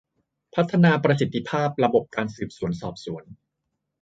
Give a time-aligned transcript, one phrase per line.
[0.55, 3.23] พัฒนาประสิทธิภาพระบบการสืบสวนสอบสวน